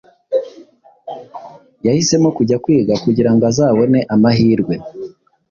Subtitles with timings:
[1.85, 4.73] yahisemo kujya kwiga kugira ngo azabone amahirwe